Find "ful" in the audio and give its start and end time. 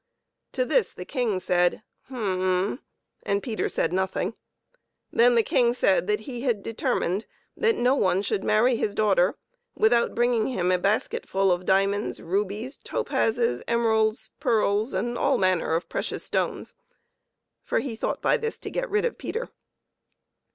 11.29-11.51